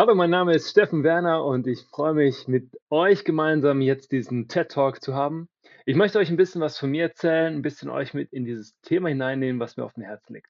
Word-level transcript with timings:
Hallo, 0.00 0.14
mein 0.14 0.30
Name 0.30 0.54
ist 0.54 0.70
Steffen 0.70 1.04
Werner 1.04 1.44
und 1.44 1.66
ich 1.66 1.82
freue 1.82 2.14
mich, 2.14 2.48
mit 2.48 2.74
euch 2.88 3.22
gemeinsam 3.22 3.82
jetzt 3.82 4.12
diesen 4.12 4.48
TED 4.48 4.70
Talk 4.70 5.02
zu 5.02 5.14
haben. 5.14 5.46
Ich 5.84 5.94
möchte 5.94 6.18
euch 6.18 6.30
ein 6.30 6.38
bisschen 6.38 6.62
was 6.62 6.78
von 6.78 6.90
mir 6.90 7.02
erzählen, 7.02 7.54
ein 7.54 7.60
bisschen 7.60 7.90
euch 7.90 8.14
mit 8.14 8.32
in 8.32 8.46
dieses 8.46 8.80
Thema 8.80 9.10
hineinnehmen, 9.10 9.60
was 9.60 9.76
mir 9.76 9.84
auf 9.84 9.92
dem 9.92 10.04
Herzen 10.04 10.32
liegt. 10.32 10.48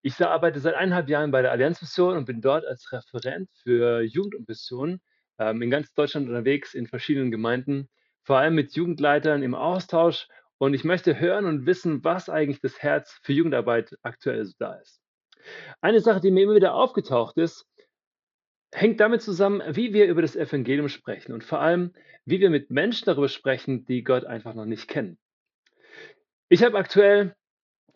Ich 0.00 0.18
arbeite 0.24 0.58
seit 0.60 0.72
eineinhalb 0.72 1.10
Jahren 1.10 1.32
bei 1.32 1.42
der 1.42 1.50
Allianzmission 1.50 2.16
und 2.16 2.24
bin 2.24 2.40
dort 2.40 2.64
als 2.64 2.90
Referent 2.92 3.50
für 3.62 4.00
Jugend 4.00 4.34
und 4.34 4.48
Mission 4.48 5.02
ähm, 5.38 5.60
in 5.60 5.68
ganz 5.68 5.92
Deutschland 5.92 6.26
unterwegs, 6.26 6.72
in 6.72 6.86
verschiedenen 6.86 7.30
Gemeinden, 7.30 7.90
vor 8.22 8.38
allem 8.38 8.54
mit 8.54 8.72
Jugendleitern 8.74 9.42
im 9.42 9.54
Austausch. 9.54 10.28
Und 10.56 10.72
ich 10.72 10.82
möchte 10.82 11.20
hören 11.20 11.44
und 11.44 11.66
wissen, 11.66 12.02
was 12.04 12.30
eigentlich 12.30 12.62
das 12.62 12.78
Herz 12.78 13.20
für 13.22 13.34
Jugendarbeit 13.34 13.98
aktuell 14.00 14.46
so 14.46 14.54
da 14.58 14.76
ist. 14.76 15.02
Eine 15.82 16.00
Sache, 16.00 16.20
die 16.20 16.30
mir 16.30 16.44
immer 16.44 16.54
wieder 16.54 16.74
aufgetaucht 16.74 17.36
ist, 17.36 17.66
hängt 18.76 19.00
damit 19.00 19.22
zusammen, 19.22 19.62
wie 19.74 19.94
wir 19.94 20.06
über 20.06 20.20
das 20.20 20.36
Evangelium 20.36 20.90
sprechen 20.90 21.32
und 21.32 21.42
vor 21.42 21.60
allem, 21.60 21.94
wie 22.26 22.40
wir 22.40 22.50
mit 22.50 22.70
Menschen 22.70 23.06
darüber 23.06 23.28
sprechen, 23.28 23.86
die 23.86 24.04
Gott 24.04 24.26
einfach 24.26 24.52
noch 24.54 24.66
nicht 24.66 24.86
kennen. 24.86 25.16
Ich 26.50 26.62
habe 26.62 26.76
aktuell 26.76 27.34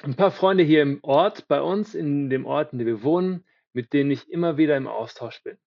ein 0.02 0.16
paar 0.16 0.30
Freunde 0.30 0.64
hier 0.64 0.80
im 0.80 1.00
Ort, 1.02 1.46
bei 1.48 1.60
uns, 1.60 1.94
in 1.94 2.30
dem 2.30 2.46
Ort, 2.46 2.72
in 2.72 2.78
dem 2.78 2.86
wir 2.86 3.02
wohnen, 3.02 3.44
mit 3.74 3.92
denen 3.92 4.10
ich 4.10 4.30
immer 4.30 4.56
wieder 4.56 4.78
im 4.78 4.86
Austausch 4.86 5.42
bin. 5.42 5.58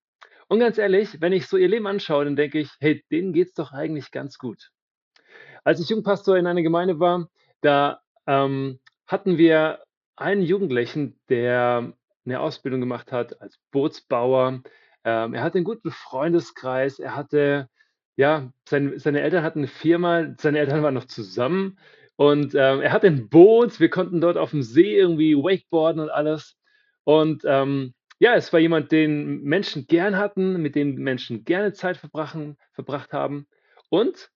Und 0.47 0.59
ganz 0.59 0.79
ehrlich, 0.79 1.21
wenn 1.21 1.31
ich 1.31 1.45
so 1.45 1.57
ihr 1.57 1.67
Leben 1.67 1.85
anschaue, 1.85 2.25
dann 2.25 2.35
denke 2.35 2.59
ich, 2.59 2.71
hey, 2.80 3.05
denen 3.11 3.33
geht 3.33 3.49
es 3.49 3.53
doch 3.53 3.71
eigentlich 3.71 4.09
ganz 4.09 4.39
gut. 4.39 4.71
Als 5.63 5.80
ich 5.80 5.89
Jugendpastor 5.89 6.38
in 6.38 6.47
einer 6.47 6.63
Gemeinde 6.63 6.99
war, 6.99 7.30
da 7.61 8.02
ähm, 8.25 8.80
hatten 9.05 9.38
wir 9.38 9.83
einen 10.16 10.41
Jugendlichen, 10.41 11.19
der 11.30 11.93
eine 12.25 12.39
Ausbildung 12.39 12.80
gemacht 12.80 13.11
hat 13.11 13.39
als 13.41 13.59
Bootsbauer, 13.71 14.63
ähm, 15.03 15.34
er 15.34 15.43
hatte 15.43 15.57
einen 15.57 15.66
guten 15.66 15.91
Freundeskreis. 15.91 16.99
Er 16.99 17.16
hatte 17.16 17.70
ja, 18.16 18.52
seine 18.67 19.00
seine 19.00 19.22
Eltern 19.22 19.44
hatten 19.44 19.59
eine 19.59 19.67
Firma, 19.67 20.36
seine 20.38 20.59
Eltern 20.59 20.83
waren 20.83 20.94
noch 20.94 21.05
zusammen 21.05 21.77
und, 22.16 22.53
ähm, 22.55 22.81
er 22.81 22.91
hatte 22.91 23.08
ein 23.08 23.30
Boot. 23.30 23.80
Wir 23.80 23.89
konnten 23.89 24.22
dort 24.22 24.38
auf 24.38 24.52
dem 24.52 24.61
See 24.61 24.95
irgendwie 24.97 25.36
wakeboarden 25.36 26.02
und 26.02 26.09
alles. 26.09 26.55
Und, 27.03 27.44
ähm, 27.45 27.94
ja, 28.19 28.36
es 28.36 28.53
war 28.53 28.59
jemand, 28.59 28.92
den 28.92 29.42
Menschen 29.44 29.88
gern 29.88 30.17
hatten, 30.17 30.61
mit 30.61 30.75
dem 30.75 30.95
Menschen 30.95 31.44
gerne 31.44 31.73
Zeit 31.73 31.97
verbracht 31.97 33.14
haben. 33.14 33.47
Und 33.89 34.30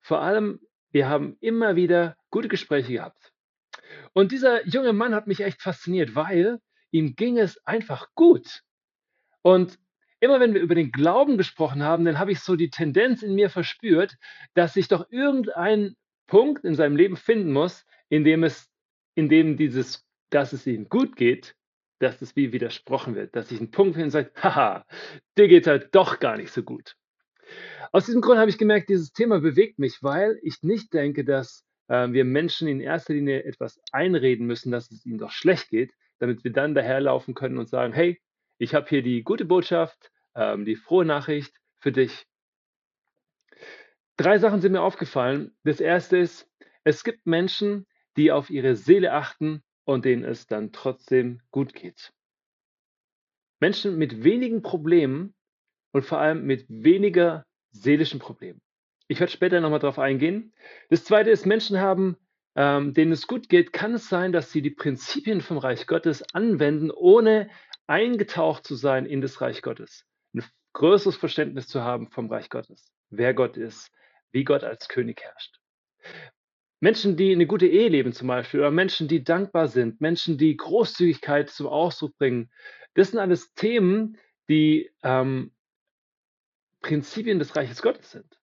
vor 0.00 0.20
allem, 0.20 0.60
wir 0.90 1.08
haben 1.08 1.36
immer 1.40 1.74
wieder 1.74 2.16
gute 2.30 2.48
Gespräche 2.48 2.92
gehabt. 2.92 3.32
Und 4.12 4.32
dieser 4.32 4.66
junge 4.66 4.92
Mann 4.92 5.14
hat 5.14 5.26
mich 5.26 5.40
echt 5.40 5.62
fasziniert, 5.62 6.14
weil 6.14 6.60
ihm 6.90 7.16
ging 7.16 7.38
es 7.38 7.58
einfach 7.66 8.08
gut. 8.14 8.60
Und 9.42 9.78
immer 10.22 10.38
wenn 10.38 10.54
wir 10.54 10.60
über 10.60 10.76
den 10.76 10.92
Glauben 10.92 11.36
gesprochen 11.36 11.82
haben, 11.82 12.04
dann 12.04 12.20
habe 12.20 12.30
ich 12.30 12.40
so 12.40 12.54
die 12.54 12.70
Tendenz 12.70 13.22
in 13.22 13.34
mir 13.34 13.50
verspürt, 13.50 14.16
dass 14.54 14.74
sich 14.74 14.86
doch 14.86 15.10
irgendein 15.10 15.96
Punkt 16.28 16.64
in 16.64 16.76
seinem 16.76 16.94
Leben 16.96 17.16
finden 17.16 17.52
muss, 17.52 17.84
in 18.08 18.22
dem 18.22 18.44
es, 18.44 18.70
in 19.16 19.28
dem 19.28 19.56
dieses, 19.56 20.06
dass 20.30 20.52
es 20.52 20.64
ihm 20.64 20.88
gut 20.88 21.16
geht, 21.16 21.56
dass 21.98 22.22
es 22.22 22.36
wie 22.36 22.52
widersprochen 22.52 23.16
wird, 23.16 23.34
dass 23.34 23.48
sich 23.48 23.60
ein 23.60 23.72
Punkt 23.72 23.94
findet 23.94 24.06
und 24.06 24.10
sagt, 24.12 24.44
haha, 24.44 24.86
dir 25.36 25.48
geht 25.48 25.66
halt 25.66 25.92
doch 25.92 26.20
gar 26.20 26.36
nicht 26.36 26.52
so 26.52 26.62
gut. 26.62 26.94
Aus 27.90 28.06
diesem 28.06 28.20
Grund 28.20 28.38
habe 28.38 28.48
ich 28.48 28.58
gemerkt, 28.58 28.90
dieses 28.90 29.12
Thema 29.12 29.40
bewegt 29.40 29.80
mich, 29.80 30.04
weil 30.04 30.38
ich 30.42 30.62
nicht 30.62 30.94
denke, 30.94 31.24
dass 31.24 31.64
äh, 31.88 32.12
wir 32.12 32.24
Menschen 32.24 32.68
in 32.68 32.80
erster 32.80 33.14
Linie 33.14 33.42
etwas 33.42 33.80
einreden 33.90 34.46
müssen, 34.46 34.70
dass 34.70 34.88
es 34.92 35.04
ihnen 35.04 35.18
doch 35.18 35.32
schlecht 35.32 35.68
geht, 35.70 35.92
damit 36.20 36.44
wir 36.44 36.52
dann 36.52 36.76
daherlaufen 36.76 37.34
können 37.34 37.58
und 37.58 37.68
sagen, 37.68 37.92
hey, 37.92 38.22
ich 38.58 38.76
habe 38.76 38.88
hier 38.88 39.02
die 39.02 39.24
gute 39.24 39.44
Botschaft, 39.44 40.11
ähm, 40.34 40.64
die 40.64 40.76
frohe 40.76 41.04
Nachricht 41.04 41.54
für 41.80 41.92
dich. 41.92 42.26
Drei 44.16 44.38
Sachen 44.38 44.60
sind 44.60 44.72
mir 44.72 44.82
aufgefallen. 44.82 45.56
Das 45.64 45.80
erste 45.80 46.18
ist, 46.18 46.48
es 46.84 47.04
gibt 47.04 47.26
Menschen, 47.26 47.86
die 48.16 48.30
auf 48.30 48.50
ihre 48.50 48.76
Seele 48.76 49.12
achten 49.12 49.62
und 49.84 50.04
denen 50.04 50.24
es 50.24 50.46
dann 50.46 50.72
trotzdem 50.72 51.40
gut 51.50 51.74
geht. 51.74 52.12
Menschen 53.60 53.96
mit 53.96 54.24
wenigen 54.24 54.62
Problemen 54.62 55.34
und 55.92 56.04
vor 56.04 56.18
allem 56.18 56.44
mit 56.44 56.66
weniger 56.68 57.46
seelischen 57.70 58.18
Problemen. 58.18 58.60
Ich 59.08 59.20
werde 59.20 59.32
später 59.32 59.60
nochmal 59.60 59.78
darauf 59.78 59.98
eingehen. 59.98 60.54
Das 60.88 61.04
zweite 61.04 61.30
ist, 61.30 61.46
Menschen 61.46 61.80
haben, 61.80 62.16
ähm, 62.54 62.92
denen 62.92 63.12
es 63.12 63.26
gut 63.26 63.48
geht, 63.48 63.72
kann 63.72 63.94
es 63.94 64.08
sein, 64.08 64.32
dass 64.32 64.52
sie 64.52 64.62
die 64.62 64.70
Prinzipien 64.70 65.40
vom 65.40 65.58
Reich 65.58 65.86
Gottes 65.86 66.22
anwenden, 66.34 66.90
ohne 66.90 67.50
eingetaucht 67.86 68.66
zu 68.66 68.74
sein 68.74 69.06
in 69.06 69.20
das 69.20 69.40
Reich 69.40 69.62
Gottes 69.62 70.06
ein 70.34 70.44
größeres 70.72 71.16
Verständnis 71.16 71.68
zu 71.68 71.82
haben 71.82 72.08
vom 72.10 72.28
Reich 72.28 72.48
Gottes, 72.50 72.92
wer 73.10 73.34
Gott 73.34 73.56
ist, 73.56 73.90
wie 74.30 74.44
Gott 74.44 74.64
als 74.64 74.88
König 74.88 75.20
herrscht. 75.22 75.60
Menschen, 76.80 77.16
die 77.16 77.32
eine 77.32 77.46
gute 77.46 77.66
Ehe 77.66 77.88
leben 77.88 78.12
zum 78.12 78.28
Beispiel, 78.28 78.60
oder 78.60 78.72
Menschen, 78.72 79.06
die 79.06 79.22
dankbar 79.22 79.68
sind, 79.68 80.00
Menschen, 80.00 80.36
die 80.36 80.56
Großzügigkeit 80.56 81.48
zum 81.48 81.68
Ausdruck 81.68 82.16
bringen, 82.18 82.50
das 82.94 83.10
sind 83.10 83.20
alles 83.20 83.54
Themen, 83.54 84.18
die 84.48 84.90
ähm, 85.02 85.52
Prinzipien 86.80 87.38
des 87.38 87.54
Reiches 87.54 87.82
Gottes 87.82 88.10
sind. 88.10 88.38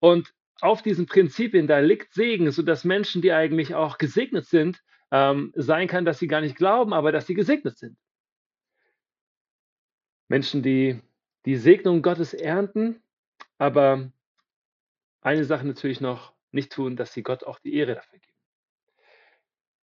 Und 0.00 0.34
auf 0.60 0.82
diesen 0.82 1.06
Prinzipien, 1.06 1.66
da 1.66 1.80
liegt 1.80 2.14
Segen, 2.14 2.50
sodass 2.50 2.84
Menschen, 2.84 3.20
die 3.20 3.32
eigentlich 3.32 3.74
auch 3.74 3.98
gesegnet 3.98 4.46
sind, 4.46 4.82
ähm, 5.10 5.52
sein 5.54 5.86
kann, 5.88 6.04
dass 6.04 6.18
sie 6.18 6.28
gar 6.28 6.40
nicht 6.40 6.56
glauben, 6.56 6.92
aber 6.94 7.12
dass 7.12 7.26
sie 7.26 7.34
gesegnet 7.34 7.76
sind. 7.76 7.98
Menschen, 10.28 10.62
die 10.62 11.02
die 11.44 11.56
Segnung 11.56 12.02
Gottes 12.02 12.34
ernten, 12.34 13.02
aber 13.58 14.12
eine 15.20 15.44
Sache 15.44 15.66
natürlich 15.66 16.00
noch 16.00 16.32
nicht 16.50 16.72
tun, 16.72 16.96
dass 16.96 17.12
sie 17.12 17.22
Gott 17.22 17.44
auch 17.44 17.58
die 17.58 17.74
Ehre 17.74 17.94
dafür 17.94 18.18
geben. 18.18 18.36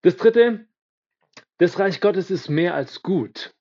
Das 0.01 0.17
dritte, 0.17 0.67
das 1.57 1.79
Reich 1.79 2.01
Gottes 2.01 2.29
ist 2.31 2.49
mehr 2.49 2.75
als 2.75 3.01
gut. 3.01 3.53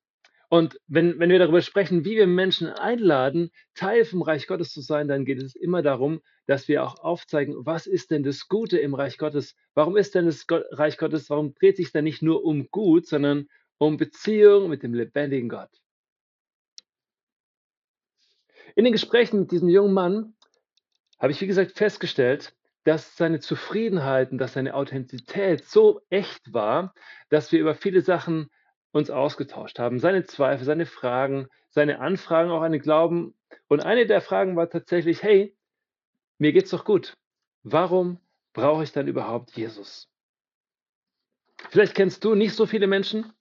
Und 0.49 0.79
wenn, 0.87 1.19
wenn 1.19 1.31
wir 1.31 1.41
darüber 1.41 1.61
sprechen, 1.61 2.05
wie 2.05 2.17
wir 2.17 2.27
Menschen 2.27 2.69
einladen, 2.69 3.51
Teil 3.75 4.05
vom 4.05 4.23
Reich 4.23 4.47
Gottes 4.47 4.71
zu 4.71 4.81
sein, 4.81 5.09
dann 5.09 5.25
geht 5.25 5.43
es 5.43 5.57
immer 5.57 5.83
darum, 5.83 6.21
dass 6.47 6.69
wir 6.69 6.85
auch 6.85 7.01
aufzeigen, 7.01 7.55
was 7.67 7.87
ist 7.87 8.11
denn 8.13 8.23
das 8.23 8.47
Gute 8.47 8.79
im 8.79 8.95
Reich 8.95 9.19
Gottes? 9.19 9.57
Warum 9.75 9.97
ist 9.97 10.15
denn 10.15 10.27
das 10.27 10.47
Reich 10.49 10.99
Gottes, 10.99 11.29
warum 11.31 11.55
dreht 11.55 11.77
sich 11.77 11.91
da 11.91 12.01
nicht 12.01 12.23
nur 12.23 12.45
um 12.45 12.69
Gut, 12.71 13.07
sondern 13.07 13.49
um 13.79 13.97
Beziehung 13.97 14.69
mit 14.69 14.85
dem 14.85 14.95
lebendigen 14.95 15.49
Gott? 15.49 15.71
In 18.77 18.85
den 18.85 18.93
Gesprächen 18.93 19.41
mit 19.41 19.53
diesem 19.53 19.71
jungen 19.71 19.95
Mann 19.95 20.35
habe 21.19 21.33
ich, 21.33 21.41
wie 21.41 21.47
gesagt, 21.47 21.73
festgestellt, 21.73 22.55
dass 22.85 23.17
seine 23.17 23.41
Zufriedenheit 23.41 24.31
und 24.31 24.39
dass 24.39 24.53
seine 24.53 24.75
Authentizität 24.75 25.65
so 25.65 26.03
echt 26.11 26.53
war, 26.53 26.95
dass 27.31 27.51
wir 27.51 27.59
über 27.59 27.75
viele 27.75 28.03
Sachen 28.03 28.51
uns 28.93 29.11
ausgetauscht 29.11 29.79
haben. 29.79 29.99
Seine 29.99 30.25
Zweifel, 30.25 30.67
seine 30.67 30.85
Fragen, 30.85 31.49
seine 31.71 32.01
Anfragen 32.01 32.51
auch 32.51 32.61
an 32.61 32.73
den 32.73 32.83
Glauben. 32.83 33.35
Und 33.67 33.81
eine 33.81 34.07
der 34.07 34.21
Fragen 34.21 34.57
war 34.57 34.69
tatsächlich, 34.69 35.23
hey, 35.23 35.57
mir 36.37 36.53
geht's 36.53 36.71
doch 36.71 36.85
gut. 36.85 37.17
Warum 37.63 38.21
brauche 38.53 38.85
ich 38.85 38.93
dann 38.93 39.09
überhaupt 39.09 39.57
Jesus? 39.57 40.11
Vielleicht 41.71 41.95
kennst 41.95 42.25
du 42.25 42.35
nicht 42.35 42.55
so 42.55 42.67
viele 42.67 42.87
Menschen, 42.87 43.33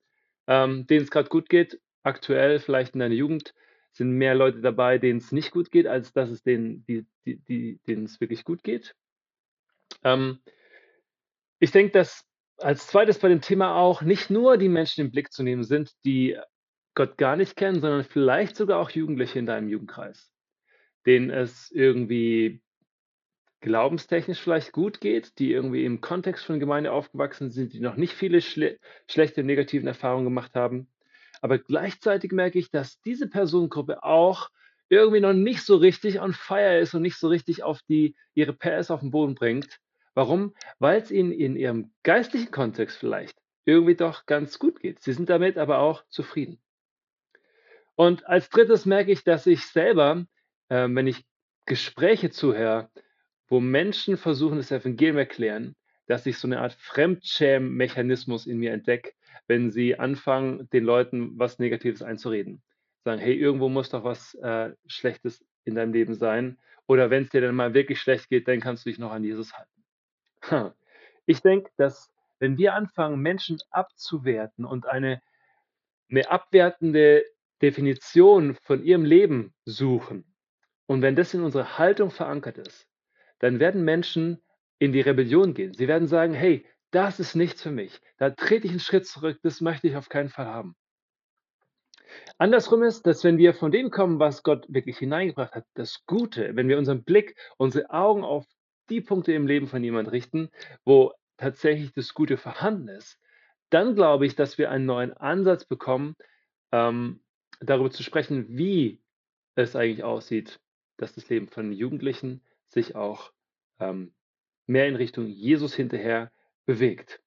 ähm, 0.48 0.88
denen 0.88 1.04
es 1.04 1.12
gerade 1.12 1.28
gut 1.28 1.50
geht, 1.50 1.82
aktuell 2.04 2.60
vielleicht 2.60 2.94
in 2.94 3.02
deiner 3.02 3.14
Jugend, 3.14 3.54
sind 3.96 4.12
mehr 4.12 4.36
Leute 4.36 4.62
dabei, 4.62 4.98
denen 4.98 5.20
es 5.20 5.32
nicht 5.32 5.52
gut 5.52 5.72
geht, 5.72 5.88
als 5.88 6.12
dass 6.12 6.30
es 6.30 6.44
denen, 6.44 6.86
die, 6.86 7.06
die, 7.26 7.38
die, 7.38 7.80
denen 7.88 8.06
es 8.06 8.20
wirklich 8.20 8.44
gut 8.44 8.64
geht. 8.64 8.96
Ähm, 10.04 10.40
ich 11.60 11.72
denke, 11.72 11.94
dass 11.94 12.26
als 12.58 12.88
zweites 12.88 13.20
bei 13.20 13.30
dem 13.30 13.42
Thema 13.42 13.76
auch 13.76 14.02
nicht 14.02 14.30
nur 14.30 14.58
die 14.58 14.70
Menschen 14.70 15.02
im 15.02 15.12
Blick 15.12 15.32
zu 15.32 15.44
nehmen 15.44 15.64
sind, 15.64 15.92
die 16.04 16.38
Gott 16.94 17.18
gar 17.18 17.36
nicht 17.36 17.56
kennen, 17.56 17.82
sondern 17.82 18.04
vielleicht 18.04 18.56
sogar 18.56 18.80
auch 18.80 18.90
Jugendliche 18.90 19.40
in 19.40 19.46
deinem 19.46 19.70
Jugendkreis, 19.70 20.32
denen 21.06 21.30
es 21.30 21.72
irgendwie 21.72 22.62
glaubenstechnisch 23.62 24.40
vielleicht 24.40 24.74
gut 24.74 25.02
geht, 25.02 25.40
die 25.40 25.52
irgendwie 25.52 25.86
im 25.86 26.02
Kontext 26.02 26.46
von 26.46 26.60
Gemeinde 26.60 26.92
aufgewachsen 26.92 27.50
sind, 27.50 27.74
die 27.74 27.80
noch 27.80 27.96
nicht 27.96 28.14
viele 28.14 28.42
schle 28.42 28.78
schlechte, 29.10 29.44
negativen 29.44 29.88
Erfahrungen 29.88 30.26
gemacht 30.26 30.56
haben 30.56 30.88
aber 31.46 31.60
gleichzeitig 31.60 32.32
merke 32.32 32.58
ich, 32.58 32.72
dass 32.72 33.00
diese 33.02 33.28
Personengruppe 33.28 34.04
auch 34.04 34.50
irgendwie 34.90 35.20
noch 35.20 35.34
nicht 35.34 35.62
so 35.62 35.76
richtig 35.76 36.20
on 36.20 36.34
fire 36.34 36.80
ist 36.80 36.96
und 36.96 37.04
nicht 37.04 37.20
so 37.20 37.28
richtig 37.28 37.62
auf 37.62 37.84
die, 37.84 38.16
ihre 38.34 38.52
PS 38.52 38.90
auf 38.90 39.02
den 39.02 39.12
Boden 39.12 39.36
bringt. 39.36 39.80
Warum? 40.16 40.56
Weil 40.80 41.00
es 41.00 41.12
ihnen 41.12 41.32
in 41.32 41.56
ihrem 41.56 41.94
geistlichen 42.02 42.50
Kontext 42.50 42.98
vielleicht 42.98 43.38
irgendwie 43.64 43.94
doch 43.94 44.26
ganz 44.26 44.58
gut 44.58 44.80
geht. 44.80 45.04
Sie 45.04 45.14
sind 45.14 45.30
damit 45.30 45.60
aber 45.60 45.78
auch 45.78 46.04
zufrieden. 46.10 46.60
Und 47.94 48.26
als 48.26 48.50
drittes 48.50 48.88
merke 48.88 49.12
ich, 49.12 49.24
dass 49.24 49.46
ich 49.46 49.68
selber, 49.68 50.26
äh, 50.70 50.88
wenn 50.90 51.06
ich 51.06 51.28
Gespräche 51.68 52.32
zuhöre, 52.32 52.90
wo 53.48 53.60
Menschen 53.60 54.18
versuchen, 54.18 54.58
das 54.58 54.72
Evangelium 54.72 55.20
erklären, 55.20 55.76
dass 56.08 56.26
ich 56.26 56.38
so 56.38 56.48
eine 56.48 56.62
Art 56.62 56.74
Fremdschämen-Mechanismus 56.74 58.48
in 58.48 58.60
mir 58.60 58.74
entdecke, 58.74 59.14
wenn 59.48 59.72
sie 59.72 59.98
anfangen, 60.00 60.70
den 60.72 60.84
Leuten 60.84 61.38
was 61.38 61.60
Negatives 61.60 62.02
einzureden. 62.02 62.62
sagen, 63.04 63.22
hey, 63.22 63.36
irgendwo 63.36 63.70
muss 63.70 63.90
doch 63.90 64.04
was 64.04 64.34
äh, 64.36 64.72
Schlechtes 64.88 65.46
in 65.64 65.76
deinem 65.76 65.94
Leben 65.94 66.16
sein. 66.16 66.58
Oder 66.88 67.10
wenn 67.10 67.24
es 67.24 67.30
dir 67.30 67.42
dann 67.42 67.56
mal 67.56 67.74
wirklich 67.74 68.00
schlecht 68.00 68.30
geht, 68.30 68.48
dann 68.48 68.60
kannst 68.60 68.86
du 68.86 68.90
dich 68.90 69.00
noch 69.00 69.12
an 69.12 69.24
Jesus 69.24 69.54
halten. 69.54 70.74
Ich 71.28 71.42
denke, 71.42 71.72
dass 71.78 72.12
wenn 72.38 72.60
wir 72.60 72.76
anfangen, 72.76 73.20
Menschen 73.20 73.58
abzuwerten 73.72 74.64
und 74.64 74.86
eine, 74.86 75.24
eine 76.12 76.30
abwertende 76.30 77.26
Definition 77.64 78.56
von 78.62 78.84
ihrem 78.84 79.06
Leben 79.06 79.56
suchen, 79.66 80.36
und 80.88 81.02
wenn 81.02 81.16
das 81.16 81.34
in 81.34 81.42
unserer 81.42 81.80
Haltung 81.80 82.12
verankert 82.12 82.60
ist, 82.60 82.88
dann 83.40 83.60
werden 83.60 83.84
Menschen 83.84 84.42
in 84.80 84.92
die 84.92 85.02
Rebellion 85.02 85.54
gehen. 85.54 85.74
Sie 85.74 85.88
werden 85.88 86.08
sagen, 86.08 86.34
hey, 86.34 86.66
das 86.92 87.20
ist 87.20 87.36
nichts 87.36 87.62
für 87.62 87.72
mich. 87.72 88.00
Da 88.18 88.30
trete 88.30 88.68
ich 88.68 88.72
einen 88.72 88.80
Schritt 88.80 89.08
zurück, 89.08 89.40
das 89.44 89.62
möchte 89.62 89.88
ich 89.88 89.96
auf 89.96 90.10
keinen 90.10 90.30
Fall 90.30 90.48
haben. 90.48 90.76
Andersrum 92.38 92.84
ist, 92.84 93.06
dass 93.06 93.24
wenn 93.24 93.38
wir 93.38 93.54
von 93.54 93.72
dem 93.72 93.90
kommen, 93.90 94.20
was 94.20 94.44
Gott 94.44 94.66
wirklich 94.70 94.98
hineingebracht 94.98 95.54
hat, 95.54 95.66
das 95.74 96.06
Gute, 96.06 96.56
wenn 96.56 96.68
wir 96.68 96.78
unseren 96.78 97.04
Blick, 97.04 97.36
unsere 97.58 97.90
Augen 97.90 98.24
auf 98.24 98.46
die 98.90 99.02
Punkte 99.02 99.34
im 99.34 99.48
Leben 99.48 99.68
von 99.68 99.84
jemand 99.84 100.12
richten, 100.12 100.50
wo 100.84 101.12
tatsächlich 101.38 101.92
das 101.94 102.14
Gute 102.14 102.38
vorhanden 102.38 102.88
ist, 102.88 103.20
dann 103.70 103.96
glaube 103.96 104.26
ich, 104.26 104.36
dass 104.36 104.58
wir 104.58 104.70
einen 104.70 104.86
neuen 104.86 105.14
Ansatz 105.14 105.66
bekommen, 105.66 106.16
ähm, 106.72 107.22
darüber 107.60 107.92
zu 107.92 108.04
sprechen, 108.04 108.46
wie 108.50 109.02
es 109.56 109.76
eigentlich 109.76 110.04
aussieht, 110.04 110.60
dass 110.98 111.14
das 111.14 111.30
Leben 111.30 111.48
von 111.48 111.72
Jugendlichen 111.72 112.44
sich 112.68 112.96
auch 112.96 113.32
ähm, 113.80 114.14
mehr 114.68 114.88
in 114.88 114.96
Richtung 114.96 115.28
Jesus 115.28 115.74
hinterher 115.76 116.32
bewegt. 116.66 117.22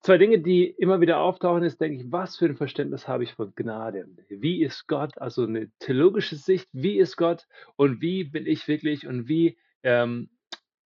Zwei 0.00 0.18
Dinge, 0.18 0.40
die 0.40 0.66
immer 0.66 1.00
wieder 1.00 1.18
auftauchen, 1.18 1.62
ist, 1.62 1.80
denke 1.80 2.02
ich, 2.02 2.10
was 2.10 2.36
für 2.36 2.46
ein 2.46 2.56
Verständnis 2.56 3.06
habe 3.06 3.22
ich 3.22 3.34
von 3.34 3.52
Gnade? 3.54 4.08
Wie 4.28 4.64
ist 4.64 4.88
Gott? 4.88 5.16
Also 5.18 5.44
eine 5.44 5.70
theologische 5.78 6.34
Sicht, 6.34 6.68
wie 6.72 6.98
ist 6.98 7.16
Gott 7.16 7.46
und 7.76 8.00
wie 8.00 8.24
bin 8.24 8.44
ich 8.44 8.66
wirklich 8.66 9.06
und 9.06 9.28
wie 9.28 9.56
ähm, 9.84 10.28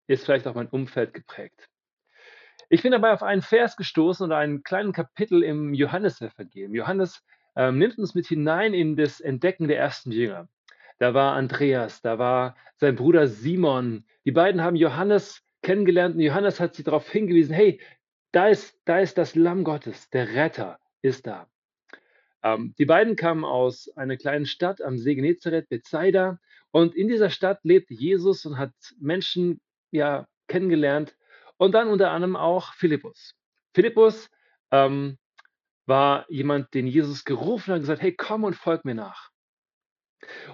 ist 0.06 0.26
vielleicht 0.26 0.46
auch 0.46 0.54
mein 0.54 0.68
Umfeld 0.68 1.14
geprägt? 1.14 1.66
Ich 2.68 2.82
bin 2.82 2.92
dabei 2.92 3.12
auf 3.12 3.22
einen 3.22 3.40
Vers 3.40 3.76
gestoßen 3.76 4.26
oder 4.26 4.36
einen 4.36 4.62
kleinen 4.62 4.92
Kapitel 4.92 5.42
im 5.42 5.72
Johannesevangelium. 5.72 6.74
Johannes 6.74 7.24
ähm, 7.54 7.78
nimmt 7.78 7.96
uns 7.96 8.14
mit 8.14 8.26
hinein 8.26 8.74
in 8.74 8.96
das 8.96 9.20
Entdecken 9.20 9.68
der 9.68 9.78
ersten 9.78 10.12
Jünger. 10.12 10.46
Da 10.98 11.14
war 11.14 11.34
Andreas, 11.34 12.00
da 12.00 12.18
war 12.18 12.56
sein 12.76 12.96
Bruder 12.96 13.28
Simon. 13.28 14.04
Die 14.24 14.32
beiden 14.32 14.62
haben 14.62 14.76
Johannes 14.76 15.42
kennengelernt 15.62 16.14
und 16.14 16.20
Johannes 16.20 16.60
hat 16.60 16.74
sie 16.74 16.84
darauf 16.84 17.08
hingewiesen, 17.10 17.54
hey, 17.54 17.80
da 18.32 18.48
ist, 18.48 18.80
da 18.84 19.00
ist 19.00 19.18
das 19.18 19.34
Lamm 19.34 19.64
Gottes, 19.64 20.10
der 20.10 20.34
Retter 20.34 20.78
ist 21.02 21.26
da. 21.26 21.48
Ähm, 22.42 22.74
die 22.78 22.84
beiden 22.84 23.16
kamen 23.16 23.44
aus 23.44 23.88
einer 23.96 24.16
kleinen 24.16 24.46
Stadt 24.46 24.80
am 24.80 24.98
See 24.98 25.14
Genezareth, 25.14 25.68
Bethsaida, 25.68 26.38
und 26.70 26.94
in 26.94 27.08
dieser 27.08 27.30
Stadt 27.30 27.60
lebte 27.62 27.94
Jesus 27.94 28.44
und 28.44 28.58
hat 28.58 28.72
Menschen 29.00 29.60
ja 29.90 30.26
kennengelernt 30.46 31.16
und 31.56 31.72
dann 31.72 31.88
unter 31.88 32.10
anderem 32.10 32.36
auch 32.36 32.74
Philippus. 32.74 33.34
Philippus 33.74 34.30
ähm, 34.70 35.18
war 35.86 36.30
jemand, 36.30 36.74
den 36.74 36.86
Jesus 36.86 37.24
gerufen 37.24 37.68
hat 37.68 37.76
und 37.76 37.82
gesagt, 37.82 38.02
hey, 38.02 38.12
komm 38.12 38.44
und 38.44 38.54
folg 38.54 38.84
mir 38.84 38.94
nach. 38.94 39.30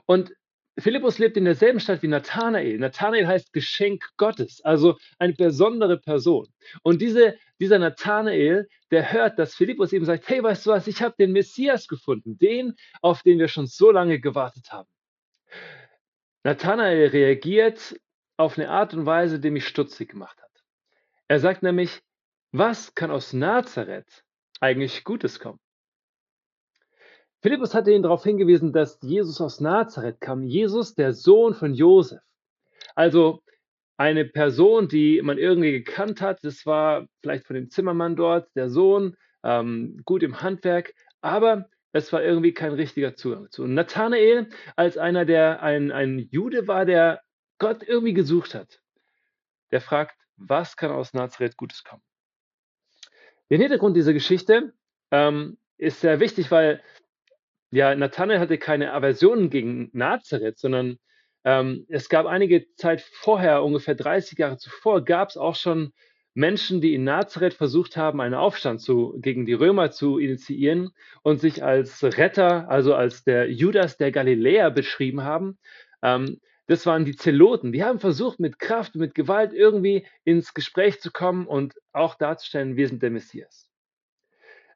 Und 0.06 0.32
Philippus 0.78 1.18
lebt 1.18 1.36
in 1.36 1.44
derselben 1.44 1.80
Stadt 1.80 2.02
wie 2.02 2.08
Nathanael. 2.08 2.78
Nathanael 2.78 3.26
heißt 3.26 3.52
Geschenk 3.52 4.08
Gottes, 4.16 4.62
also 4.64 4.96
eine 5.18 5.34
besondere 5.34 5.98
Person. 5.98 6.48
Und 6.82 7.02
diese, 7.02 7.36
dieser 7.60 7.78
Nathanael, 7.78 8.68
der 8.90 9.12
hört, 9.12 9.38
dass 9.38 9.54
Philippus 9.54 9.92
ihm 9.92 10.04
sagt, 10.04 10.28
hey, 10.28 10.42
weißt 10.42 10.64
du 10.64 10.70
was, 10.70 10.86
ich 10.86 11.02
habe 11.02 11.14
den 11.18 11.32
Messias 11.32 11.88
gefunden, 11.88 12.38
den, 12.38 12.74
auf 13.02 13.22
den 13.22 13.38
wir 13.38 13.48
schon 13.48 13.66
so 13.66 13.90
lange 13.90 14.18
gewartet 14.18 14.72
haben. 14.72 14.88
Nathanael 16.42 17.08
reagiert 17.08 18.00
auf 18.38 18.58
eine 18.58 18.70
Art 18.70 18.94
und 18.94 19.04
Weise, 19.04 19.38
die 19.38 19.50
mich 19.50 19.66
stutzig 19.68 20.10
gemacht 20.10 20.40
hat. 20.40 20.50
Er 21.28 21.38
sagt 21.38 21.62
nämlich, 21.62 22.00
was 22.50 22.94
kann 22.94 23.10
aus 23.10 23.32
Nazareth 23.32 24.24
eigentlich 24.60 25.04
Gutes 25.04 25.38
kommen? 25.38 25.60
Philippus 27.42 27.74
hatte 27.74 27.92
ihn 27.92 28.02
darauf 28.02 28.22
hingewiesen, 28.22 28.72
dass 28.72 28.98
Jesus 29.02 29.40
aus 29.40 29.60
Nazareth 29.60 30.20
kam. 30.20 30.44
Jesus, 30.44 30.94
der 30.94 31.12
Sohn 31.12 31.54
von 31.54 31.74
Josef. 31.74 32.20
Also 32.94 33.42
eine 33.96 34.24
Person, 34.24 34.88
die 34.88 35.20
man 35.22 35.38
irgendwie 35.38 35.72
gekannt 35.72 36.20
hat. 36.20 36.44
Das 36.44 36.64
war 36.66 37.06
vielleicht 37.20 37.46
von 37.46 37.54
dem 37.54 37.68
Zimmermann 37.68 38.16
dort, 38.16 38.48
der 38.54 38.70
Sohn, 38.70 39.16
ähm, 39.42 40.00
gut 40.04 40.22
im 40.22 40.40
Handwerk, 40.40 40.94
aber 41.20 41.68
es 41.92 42.12
war 42.12 42.22
irgendwie 42.22 42.54
kein 42.54 42.72
richtiger 42.72 43.16
Zugang 43.16 43.50
zu. 43.50 43.64
Und 43.64 43.74
Nathanael, 43.74 44.48
als 44.76 44.96
einer, 44.96 45.24
der 45.24 45.62
ein, 45.62 45.90
ein 45.90 46.18
Jude 46.30 46.68
war, 46.68 46.84
der 46.84 47.22
Gott 47.58 47.82
irgendwie 47.82 48.14
gesucht 48.14 48.54
hat, 48.54 48.80
der 49.72 49.80
fragt, 49.80 50.16
was 50.36 50.76
kann 50.76 50.90
aus 50.90 51.12
Nazareth 51.12 51.56
Gutes 51.56 51.84
kommen? 51.84 52.02
Der 53.50 53.58
Hintergrund 53.58 53.96
dieser 53.96 54.14
Geschichte 54.14 54.72
ähm, 55.10 55.58
ist 55.76 56.00
sehr 56.00 56.20
wichtig, 56.20 56.50
weil 56.50 56.82
ja, 57.72 57.94
Nathanael 57.94 58.38
hatte 58.38 58.58
keine 58.58 58.92
Aversion 58.92 59.48
gegen 59.48 59.88
Nazareth, 59.92 60.58
sondern 60.58 60.98
ähm, 61.44 61.86
es 61.88 62.08
gab 62.10 62.26
einige 62.26 62.66
Zeit 62.74 63.00
vorher, 63.00 63.64
ungefähr 63.64 63.94
30 63.94 64.38
Jahre 64.38 64.58
zuvor, 64.58 65.04
gab 65.04 65.30
es 65.30 65.38
auch 65.38 65.56
schon 65.56 65.92
Menschen, 66.34 66.82
die 66.82 66.94
in 66.94 67.04
Nazareth 67.04 67.54
versucht 67.54 67.96
haben, 67.96 68.20
einen 68.20 68.34
Aufstand 68.34 68.82
zu, 68.82 69.18
gegen 69.20 69.46
die 69.46 69.54
Römer 69.54 69.90
zu 69.90 70.18
initiieren 70.18 70.90
und 71.22 71.40
sich 71.40 71.64
als 71.64 72.02
Retter, 72.04 72.68
also 72.68 72.94
als 72.94 73.24
der 73.24 73.50
Judas 73.50 73.96
der 73.96 74.12
Galiläer 74.12 74.70
beschrieben 74.70 75.24
haben. 75.24 75.58
Ähm, 76.02 76.40
das 76.66 76.84
waren 76.84 77.06
die 77.06 77.16
Zeloten. 77.16 77.72
Die 77.72 77.84
haben 77.84 78.00
versucht, 78.00 78.38
mit 78.38 78.58
Kraft, 78.58 78.94
mit 78.96 79.14
Gewalt 79.14 79.52
irgendwie 79.54 80.06
ins 80.24 80.52
Gespräch 80.52 81.00
zu 81.00 81.10
kommen 81.10 81.46
und 81.46 81.74
auch 81.92 82.16
darzustellen, 82.16 82.76
wir 82.76 82.88
sind 82.88 83.02
der 83.02 83.10
Messias. 83.10 83.70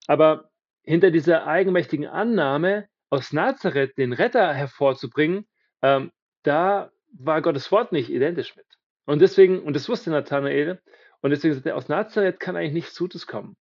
Aber 0.07 0.51
hinter 0.87 1.11
dieser 1.11 1.47
eigenmächtigen 1.47 2.07
Annahme, 2.07 2.89
aus 3.11 3.33
Nazareth 3.33 3.99
den 3.99 4.13
Retter 4.13 4.55
hervorzubringen, 4.55 5.47
ähm, 5.83 6.13
da 6.43 6.91
war 7.13 7.43
Gottes 7.43 7.71
Wort 7.73 7.93
nicht 7.93 8.11
identisch 8.11 8.57
mit. 8.57 8.67
Und 9.05 9.21
deswegen, 9.21 9.61
und 9.63 9.75
das 9.75 9.89
wusste 9.89 10.11
Nathanael, 10.11 10.81
und 11.21 11.31
deswegen 11.31 11.55
sagte 11.55 11.71
er, 11.71 11.77
aus 11.77 11.89
Nazareth 11.89 12.41
kann 12.41 12.57
eigentlich 12.57 12.73
nichts 12.73 12.99
Gutes 12.99 13.27
kommen, 13.27 13.57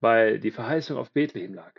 weil 0.00 0.38
die 0.38 0.50
Verheißung 0.50 0.96
auf 0.96 1.12
Bethlehem 1.12 1.54
lag. 1.54 1.72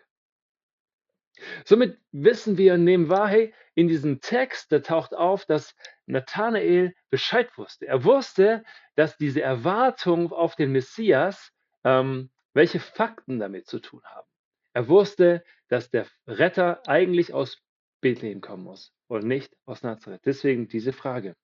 Somit 1.64 1.98
wissen 2.12 2.58
wir 2.58 2.74
und 2.74 2.84
nehmen 2.84 3.10
wahr, 3.10 3.30
hey, 3.30 3.54
in 3.76 3.88
diesem 3.88 4.20
Text, 4.20 4.72
da 4.74 4.80
taucht 4.80 5.14
auf, 5.14 5.46
dass 5.46 5.76
Nathanael 6.06 6.94
Bescheid 7.10 7.50
wusste. 7.58 7.88
Er 7.88 8.04
wusste, 8.04 8.64
dass 8.96 9.16
diese 9.16 9.42
Erwartung 9.42 10.34
auf 10.34 10.56
den 10.56 10.74
Messias 10.74 11.54
ähm, 11.86 12.30
welche 12.60 12.82
Fakten 12.82 13.40
damit 13.40 13.68
zu 13.68 13.80
tun 13.80 14.04
haben. 14.04 14.28
Er 14.74 14.90
wusste, 14.90 15.46
dass 15.70 15.92
der 15.92 16.06
Retter 16.28 16.86
eigentlich 16.90 17.34
aus 17.34 17.64
Bethlehem 18.02 18.42
kommen 18.42 18.66
muss 18.66 18.94
und 19.08 19.24
nicht 19.24 19.56
aus 19.66 19.82
Nazareth. 19.82 20.26
Deswegen 20.26 20.68
diese 20.68 20.92
Frage. 20.92 21.38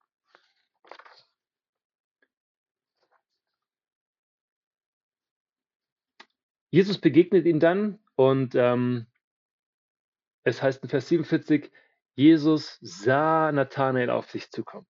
Jesus 6.69 6.99
begegnet 6.99 7.45
ihm 7.45 7.61
dann 7.61 7.97
und 8.17 8.53
ähm, 8.55 9.07
es 10.43 10.61
heißt 10.61 10.83
in 10.83 10.89
Vers 10.89 11.07
47, 11.07 11.71
Jesus 12.15 12.77
sah 12.81 13.53
Nathanael 13.53 14.09
auf 14.09 14.29
sich 14.29 14.51
zukommen. 14.51 14.85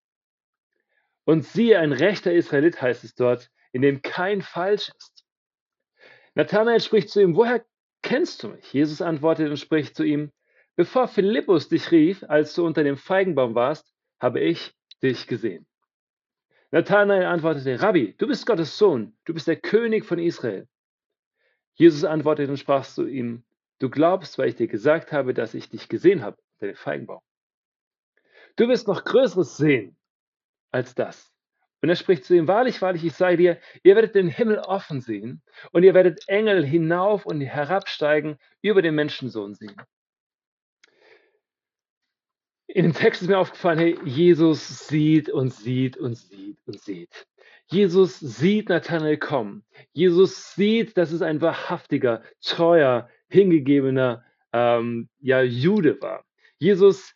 Und 1.23 1.45
siehe, 1.45 1.77
ein 1.77 1.91
rechter 1.91 2.33
Israelit 2.33 2.81
heißt 2.81 3.03
es 3.03 3.13
dort, 3.13 3.51
in 3.73 3.83
dem 3.83 4.01
kein 4.01 4.41
Falsch 4.41 4.89
ist. 4.89 5.14
Nathanael 6.35 6.81
spricht 6.81 7.09
zu 7.09 7.21
ihm, 7.21 7.35
woher 7.35 7.65
kennst 8.01 8.43
du 8.43 8.49
mich? 8.49 8.73
Jesus 8.73 9.01
antwortet 9.01 9.49
und 9.49 9.57
spricht 9.57 9.95
zu 9.95 10.03
ihm, 10.03 10.31
bevor 10.75 11.07
Philippus 11.07 11.69
dich 11.69 11.91
rief, 11.91 12.23
als 12.27 12.53
du 12.53 12.65
unter 12.65 12.83
dem 12.83 12.97
Feigenbaum 12.97 13.55
warst, 13.55 13.93
habe 14.19 14.41
ich 14.41 14.75
dich 15.01 15.27
gesehen. 15.27 15.65
Nathanael 16.71 17.25
antwortete, 17.25 17.81
Rabbi, 17.81 18.15
du 18.17 18.27
bist 18.27 18.45
Gottes 18.45 18.77
Sohn, 18.77 19.17
du 19.23 19.33
bist 19.33 19.47
der 19.47 19.55
König 19.55 20.05
von 20.05 20.19
Israel. 20.19 20.67
Jesus 21.73 22.03
antwortete 22.03 22.51
und 22.51 22.57
sprach 22.57 22.85
zu 22.85 23.07
ihm, 23.07 23.45
du 23.79 23.89
glaubst, 23.89 24.37
weil 24.37 24.49
ich 24.49 24.55
dir 24.55 24.67
gesagt 24.67 25.11
habe, 25.11 25.33
dass 25.33 25.53
ich 25.53 25.69
dich 25.69 25.87
gesehen 25.87 26.21
habe 26.21 26.37
unter 26.55 26.67
dem 26.67 26.75
Feigenbaum. 26.75 27.21
Du 28.57 28.67
wirst 28.67 28.87
noch 28.87 29.03
Größeres 29.03 29.57
sehen 29.57 29.97
als 30.71 30.95
das. 30.95 31.34
Und 31.85 31.89
er 31.89 31.95
spricht 31.97 32.25
zu 32.25 32.35
ihm, 32.35 32.47
wahrlich, 32.47 32.81
wahrlich, 32.81 33.05
ich 33.05 33.13
sage 33.13 33.37
dir, 33.37 33.59
ihr 33.83 33.93
werdet 33.93 34.15
den 34.15 34.27
Himmel 34.27 34.57
offen 34.57 35.01
sehen 35.01 35.43
und 35.71 35.83
ihr 35.83 35.93
werdet 35.93 36.27
Engel 36.27 36.65
hinauf 36.65 37.27
und 37.27 37.41
herabsteigen 37.41 38.39
über 38.63 38.81
den 38.81 38.95
Menschensohn 38.95 39.53
sehen. 39.53 39.75
In 42.65 42.85
dem 42.85 42.93
Text 42.93 43.21
ist 43.21 43.27
mir 43.27 43.37
aufgefallen, 43.37 43.77
hey, 43.77 43.99
Jesus 44.03 44.87
sieht 44.87 45.29
und 45.29 45.53
sieht 45.53 45.95
und 45.95 46.15
sieht 46.15 46.57
und 46.65 46.81
sieht. 46.81 47.27
Jesus 47.67 48.19
sieht 48.19 48.69
Nathanael 48.69 49.17
kommen. 49.17 49.63
Jesus 49.93 50.55
sieht, 50.55 50.97
dass 50.97 51.11
es 51.11 51.21
ein 51.21 51.39
wahrhaftiger, 51.39 52.23
treuer, 52.41 53.11
hingegebener 53.29 54.25
ähm, 54.53 55.07
ja 55.19 55.43
Jude 55.43 56.01
war. 56.01 56.25
Jesus 56.57 57.13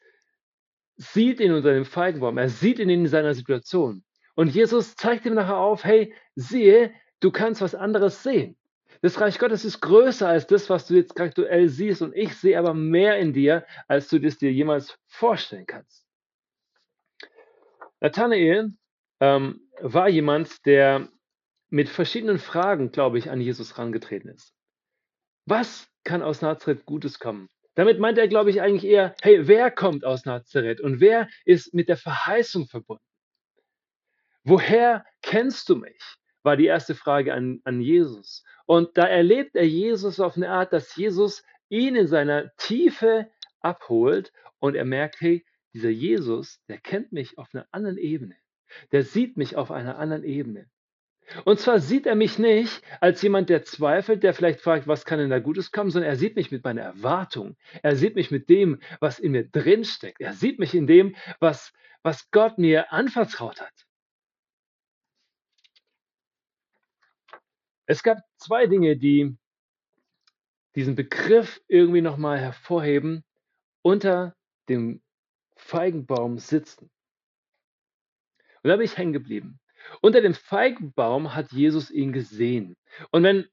sieht 0.95 1.39
ihn 1.39 1.53
unter 1.53 1.73
dem 1.73 1.85
Feigenbaum, 1.85 2.37
er 2.37 2.49
sieht 2.49 2.77
ihn 2.77 2.91
in 2.91 3.07
seiner 3.07 3.33
Situation. 3.33 4.03
Und 4.39 4.55
Jesus 4.55 4.95
zeigt 4.95 5.25
ihm 5.25 5.33
nachher 5.33 5.57
auf, 5.57 5.83
hey, 5.83 6.13
siehe, 6.33 6.93
du 7.19 7.29
kannst 7.29 7.59
was 7.59 7.75
anderes 7.75 8.23
sehen. 8.23 8.55
Das 9.01 9.19
Reich 9.19 9.37
Gottes 9.37 9.65
ist 9.65 9.81
größer 9.81 10.29
als 10.29 10.47
das, 10.47 10.69
was 10.69 10.87
du 10.87 10.93
jetzt 10.93 11.19
aktuell 11.19 11.67
siehst. 11.67 12.01
Und 12.01 12.15
ich 12.15 12.33
sehe 12.37 12.57
aber 12.57 12.73
mehr 12.73 13.19
in 13.19 13.33
dir, 13.33 13.65
als 13.89 14.07
du 14.07 14.17
das 14.17 14.37
dir 14.37 14.49
jemals 14.49 14.97
vorstellen 15.07 15.65
kannst. 15.67 16.07
Nathanael 17.99 18.71
ähm, 19.19 19.59
war 19.81 20.07
jemand, 20.07 20.65
der 20.65 21.09
mit 21.67 21.89
verschiedenen 21.89 22.39
Fragen, 22.39 22.93
glaube 22.93 23.17
ich, 23.17 23.29
an 23.29 23.41
Jesus 23.41 23.75
herangetreten 23.75 24.29
ist. 24.29 24.53
Was 25.47 25.89
kann 26.05 26.21
aus 26.21 26.41
Nazareth 26.41 26.85
Gutes 26.85 27.19
kommen? 27.19 27.49
Damit 27.75 27.99
meint 27.99 28.17
er, 28.17 28.29
glaube 28.29 28.51
ich, 28.51 28.61
eigentlich 28.61 28.89
eher, 28.89 29.15
hey, 29.21 29.49
wer 29.49 29.69
kommt 29.69 30.05
aus 30.05 30.23
Nazareth 30.23 30.79
und 30.79 31.01
wer 31.01 31.27
ist 31.43 31.73
mit 31.73 31.89
der 31.89 31.97
Verheißung 31.97 32.67
verbunden? 32.67 33.03
Woher 34.43 35.05
kennst 35.21 35.69
du 35.69 35.75
mich? 35.75 36.19
war 36.43 36.57
die 36.57 36.65
erste 36.65 36.95
Frage 36.95 37.33
an, 37.33 37.61
an 37.63 37.81
Jesus. 37.81 38.43
Und 38.65 38.97
da 38.97 39.05
erlebt 39.05 39.55
er 39.55 39.67
Jesus 39.67 40.19
auf 40.19 40.35
eine 40.37 40.49
Art, 40.49 40.73
dass 40.73 40.95
Jesus 40.95 41.43
ihn 41.69 41.95
in 41.95 42.07
seiner 42.07 42.55
Tiefe 42.57 43.29
abholt 43.61 44.31
und 44.59 44.75
er 44.75 44.85
merkt, 44.85 45.21
hey, 45.21 45.45
dieser 45.73 45.89
Jesus, 45.89 46.61
der 46.67 46.79
kennt 46.79 47.11
mich 47.11 47.37
auf 47.37 47.49
einer 47.53 47.67
anderen 47.71 47.97
Ebene. 47.97 48.35
Der 48.91 49.03
sieht 49.03 49.37
mich 49.37 49.55
auf 49.55 49.71
einer 49.71 49.97
anderen 49.97 50.23
Ebene. 50.23 50.69
Und 51.45 51.59
zwar 51.59 51.79
sieht 51.79 52.07
er 52.07 52.15
mich 52.15 52.39
nicht 52.39 52.81
als 53.01 53.21
jemand, 53.21 53.49
der 53.49 53.63
zweifelt, 53.63 54.23
der 54.23 54.33
vielleicht 54.33 54.61
fragt, 54.61 54.87
was 54.87 55.05
kann 55.05 55.19
denn 55.19 55.29
da 55.29 55.37
Gutes 55.37 55.71
kommen, 55.71 55.91
sondern 55.91 56.09
er 56.09 56.15
sieht 56.15 56.35
mich 56.35 56.49
mit 56.49 56.63
meiner 56.63 56.81
Erwartung. 56.81 57.55
Er 57.83 57.95
sieht 57.95 58.15
mich 58.15 58.31
mit 58.31 58.49
dem, 58.49 58.79
was 58.99 59.19
in 59.19 59.33
mir 59.33 59.47
drinsteckt. 59.47 60.19
Er 60.19 60.33
sieht 60.33 60.57
mich 60.57 60.73
in 60.73 60.87
dem, 60.87 61.15
was, 61.39 61.71
was 62.01 62.31
Gott 62.31 62.57
mir 62.57 62.91
anvertraut 62.91 63.61
hat. 63.61 63.78
Es 67.89 68.03
gab 68.03 68.19
zwei 68.37 68.67
Dinge, 68.67 68.97
die 68.97 69.35
diesen 70.75 70.93
Begriff 70.93 71.59
irgendwie 71.67 72.01
nochmal 72.01 72.37
hervorheben, 72.37 73.23
unter 73.81 74.35
dem 74.69 75.01
Feigenbaum 75.55 76.37
sitzen. 76.37 76.91
Und 78.61 78.69
da 78.69 78.75
bin 78.75 78.85
ich 78.85 78.95
hängen 78.95 79.11
geblieben. 79.11 79.59
Unter 80.01 80.21
dem 80.21 80.35
Feigenbaum 80.35 81.33
hat 81.33 81.51
Jesus 81.51 81.89
ihn 81.89 82.13
gesehen. 82.13 82.77
Und 83.09 83.23
wenn, 83.23 83.47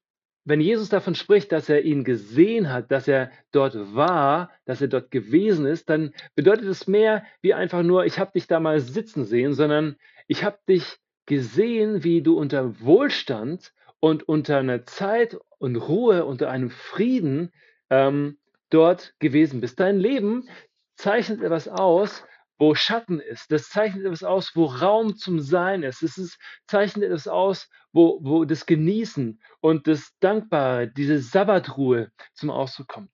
wenn 0.45 0.61
Jesus 0.61 0.91
davon 0.91 1.15
spricht, 1.15 1.51
dass 1.51 1.71
er 1.71 1.87
ihn 1.87 2.05
gesehen 2.05 2.71
hat, 2.71 2.91
dass 2.91 3.09
er 3.09 3.33
dort 3.53 3.75
war, 3.95 4.51
dass 4.67 4.83
er 4.83 4.89
dort 4.89 5.11
gewesen 5.11 5.65
ist, 5.65 5.89
dann 5.89 6.13
bedeutet 6.35 6.67
es 6.67 6.87
mehr 6.87 7.25
wie 7.41 7.55
einfach 7.55 7.83
nur, 7.83 8.05
ich 8.05 8.19
habe 8.19 8.33
dich 8.33 8.47
da 8.47 8.61
mal 8.61 8.81
sitzen 8.81 9.25
sehen, 9.25 9.55
sondern 9.55 9.97
ich 10.27 10.45
habe 10.45 10.59
dich 10.69 10.99
gesehen, 11.25 12.05
wie 12.05 12.21
du 12.21 12.39
unter 12.39 12.79
Wohlstand 12.83 13.73
und 14.07 14.29
unter 14.29 14.59
einer 14.59 14.87
Zeit 14.87 15.37
und 15.59 15.75
Ruhe, 15.75 16.25
unter 16.25 16.49
einem 16.49 16.71
Frieden 16.71 17.53
ähm, 17.91 18.39
dort 18.71 19.15
gewesen 19.19 19.61
bist. 19.61 19.81
Dein 19.81 19.99
Leben 19.99 20.49
zeichnet 20.95 21.43
etwas 21.43 21.67
aus, 21.67 22.25
wo 22.57 22.77
Schatten 22.77 23.19
ist. 23.19 23.51
Das 23.51 23.69
zeichnet 23.69 24.05
etwas 24.05 24.23
aus, 24.23 24.55
wo 24.55 24.67
Raum 24.67 25.17
zum 25.17 25.41
Sein 25.41 25.83
ist. 25.83 26.05
Es 26.05 26.19
ist, 26.19 26.39
zeichnet 26.69 27.07
etwas 27.07 27.27
aus, 27.27 27.69
wo, 27.93 28.21
wo 28.23 28.45
das 28.45 28.67
Genießen 28.67 29.41
und 29.59 29.89
das 29.89 30.17
Dankbare, 30.21 30.87
diese 30.87 31.19
Sabbatruhe 31.19 32.13
zum 32.33 32.51
Ausdruck 32.51 32.87
kommt. 32.87 33.11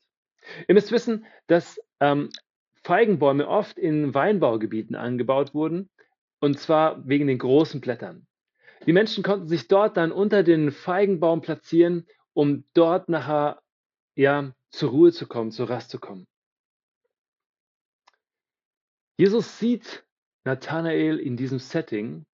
Ihr 0.68 0.75
müsst 0.75 0.92
wissen, 0.92 1.25
dass 1.46 1.80
ähm, 2.00 2.28
Feigenbäume 2.84 3.49
oft 3.49 3.78
in 3.78 4.12
Weinbaugebieten 4.12 4.94
angebaut 4.94 5.54
wurden, 5.54 5.88
und 6.38 6.58
zwar 6.58 7.08
wegen 7.08 7.28
den 7.28 7.38
großen 7.38 7.80
Blättern. 7.80 8.26
Die 8.86 8.92
Menschen 8.92 9.22
konnten 9.22 9.48
sich 9.48 9.68
dort 9.68 9.96
dann 9.96 10.12
unter 10.12 10.42
den 10.42 10.72
Feigenbaum 10.72 11.40
platzieren, 11.40 12.06
um 12.32 12.64
dort 12.74 13.08
nachher 13.08 13.62
ja, 14.14 14.52
zur 14.70 14.90
Ruhe 14.90 15.12
zu 15.12 15.26
kommen, 15.26 15.52
zur 15.52 15.70
Rast 15.70 15.90
zu 15.90 15.98
kommen. 15.98 16.26
Jesus 19.16 19.58
sieht 19.58 20.04
Nathanael 20.44 21.18
in 21.18 21.36
diesem 21.36 21.58
Setting 21.58 22.26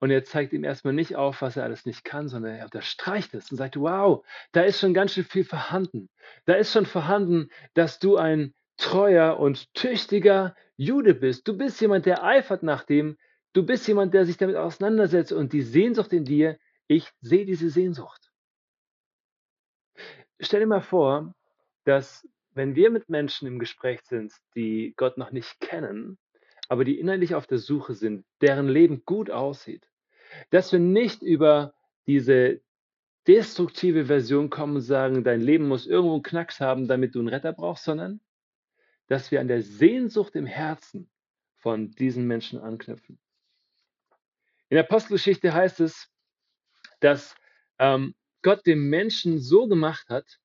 und 0.00 0.10
er 0.10 0.24
zeigt 0.24 0.52
ihm 0.52 0.64
erstmal 0.64 0.92
nicht 0.92 1.16
auf, 1.16 1.42
was 1.42 1.56
er 1.56 1.64
alles 1.64 1.86
nicht 1.86 2.04
kann, 2.04 2.28
sondern 2.28 2.54
er 2.54 2.64
unterstreicht 2.64 3.34
es 3.34 3.50
und 3.50 3.56
sagt, 3.56 3.78
wow, 3.80 4.24
da 4.52 4.62
ist 4.62 4.80
schon 4.80 4.94
ganz 4.94 5.12
schön 5.12 5.24
viel 5.24 5.44
vorhanden. 5.44 6.08
Da 6.44 6.54
ist 6.54 6.72
schon 6.72 6.86
vorhanden, 6.86 7.48
dass 7.74 7.98
du 7.98 8.16
ein 8.16 8.54
treuer 8.76 9.38
und 9.40 9.72
tüchtiger 9.74 10.54
Jude 10.76 11.14
bist. 11.14 11.48
Du 11.48 11.56
bist 11.56 11.80
jemand, 11.80 12.06
der 12.06 12.22
eifert 12.22 12.62
nach 12.62 12.84
dem. 12.84 13.16
Du 13.52 13.64
bist 13.64 13.88
jemand, 13.88 14.14
der 14.14 14.24
sich 14.24 14.36
damit 14.36 14.56
auseinandersetzt 14.56 15.32
und 15.32 15.52
die 15.52 15.62
Sehnsucht 15.62 16.12
in 16.12 16.24
dir, 16.24 16.58
ich 16.86 17.10
sehe 17.20 17.46
diese 17.46 17.70
Sehnsucht. 17.70 18.30
Stell 20.40 20.60
dir 20.60 20.66
mal 20.66 20.80
vor, 20.80 21.34
dass 21.84 22.28
wenn 22.52 22.74
wir 22.74 22.90
mit 22.90 23.08
Menschen 23.08 23.48
im 23.48 23.58
Gespräch 23.58 24.00
sind, 24.02 24.32
die 24.54 24.94
Gott 24.96 25.18
noch 25.18 25.32
nicht 25.32 25.60
kennen, 25.60 26.18
aber 26.68 26.84
die 26.84 26.98
innerlich 26.98 27.34
auf 27.34 27.46
der 27.46 27.58
Suche 27.58 27.94
sind, 27.94 28.24
deren 28.40 28.68
Leben 28.68 29.04
gut 29.04 29.30
aussieht, 29.30 29.88
dass 30.50 30.72
wir 30.72 30.78
nicht 30.78 31.22
über 31.22 31.74
diese 32.06 32.60
destruktive 33.26 34.06
Version 34.06 34.50
kommen 34.50 34.76
und 34.76 34.82
sagen, 34.82 35.24
dein 35.24 35.40
Leben 35.40 35.68
muss 35.68 35.86
irgendwo 35.86 36.14
einen 36.14 36.22
Knacks 36.22 36.60
haben, 36.60 36.88
damit 36.88 37.14
du 37.14 37.20
einen 37.20 37.28
Retter 37.28 37.52
brauchst, 37.52 37.84
sondern 37.84 38.20
dass 39.06 39.30
wir 39.30 39.40
an 39.40 39.48
der 39.48 39.62
Sehnsucht 39.62 40.34
im 40.36 40.46
Herzen 40.46 41.10
von 41.56 41.90
diesen 41.90 42.26
Menschen 42.26 42.58
anknüpfen. 42.58 43.18
In 44.68 44.76
der 44.76 44.84
Apostelgeschichte 44.84 45.52
heißt 45.52 45.80
es, 45.80 46.08
dass 47.00 47.34
ähm, 47.78 48.14
Gott 48.42 48.66
den 48.66 48.88
Menschen 48.88 49.40
so 49.40 49.66
gemacht 49.66 50.08
hat, 50.08 50.38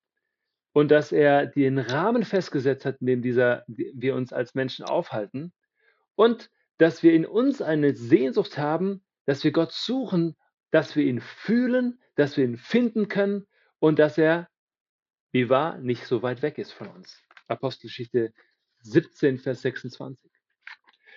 und 0.74 0.89
dass 0.89 1.12
er 1.12 1.46
den 1.46 1.77
Rahmen 1.77 2.24
festgesetzt 2.24 2.86
hat, 2.86 3.00
in 3.00 3.08
dem 3.08 3.22
dieser, 3.22 3.63
wir 3.68 4.15
uns 4.15 4.34
als 4.34 4.56
Menschen 4.56 4.84
aufhalten 4.86 5.53
und 6.15 6.50
dass 6.80 7.03
wir 7.03 7.13
in 7.13 7.25
uns 7.25 7.62
eine 7.62 7.96
Sehnsucht 7.96 8.58
haben, 8.58 9.03
dass 9.25 9.44
wir 9.44 9.51
Gott 9.51 9.72
suchen, 9.72 10.36
dass 10.72 10.96
wir 10.96 11.06
ihn 11.06 11.22
fühlen, 11.22 12.01
dass 12.15 12.36
wir 12.36 12.44
ihn 12.44 12.58
finden 12.58 13.08
können 13.08 13.46
und 13.80 14.00
dass 14.00 14.18
er, 14.18 14.50
wie 15.32 15.50
wahr, 15.50 15.77
nicht 15.77 16.06
so 16.06 16.24
weit 16.24 16.42
weg 16.42 16.58
ist 16.58 16.72
von 16.72 16.88
uns. 16.88 17.22
Apostelgeschichte 17.48 18.34
17, 18.80 19.38
Vers 19.38 19.62
26. 19.62 20.33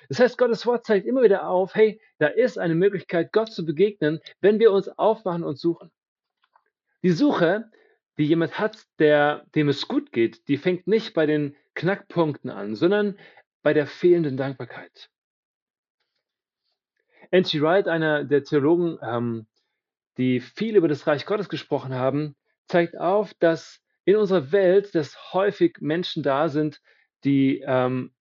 Das 0.09 0.21
heißt, 0.21 0.39
Gottes 0.39 0.67
Wort 0.67 0.87
zeigt 0.87 1.07
immer 1.07 1.23
wieder 1.23 1.49
auf, 1.49 1.75
hey, 1.75 2.01
da 2.19 2.27
ist 2.27 2.59
eine 2.59 2.75
Möglichkeit, 2.75 3.33
Gott 3.33 3.53
zu 3.53 3.65
begegnen, 3.65 4.21
wenn 4.41 4.59
wir 4.59 4.73
uns 4.73 4.89
aufmachen 4.89 5.45
und 5.45 5.59
suchen. 5.59 5.91
Die 7.03 7.11
Suche 7.11 7.71
die 8.19 8.25
jemand 8.25 8.59
hat, 8.59 8.87
der, 8.99 9.45
dem 9.55 9.69
es 9.69 9.89
gut 9.89 10.13
geht, 10.13 10.49
die 10.49 10.57
fängt 10.57 10.87
nicht 10.87 11.15
bei 11.15 11.27
den 11.27 11.55
Knackpunkten 11.75 12.51
an, 12.51 12.75
sondern 12.75 13.19
bei 13.63 13.75
der 13.75 13.87
fehlenden 13.87 14.37
Dankbarkeit. 14.37 15.11
N.T. 17.31 17.61
Wright, 17.61 17.89
einer 17.89 18.25
der 18.25 18.45
Theologen, 18.45 18.99
ähm, 19.03 19.47
die 20.17 20.41
viel 20.41 20.77
über 20.77 20.89
das 20.89 21.07
Reich 21.07 21.27
Gottes 21.27 21.49
gesprochen 21.49 21.95
haben, 21.95 22.37
zeigt 22.69 22.97
auf, 22.97 23.35
dass 23.35 23.83
in 24.05 24.17
unserer 24.17 24.53
Welt, 24.53 24.95
dass 24.95 25.33
häufig 25.33 25.79
Menschen 25.81 26.23
da 26.23 26.49
sind, 26.49 26.81
die 27.25 27.63
ähm, 27.67 28.15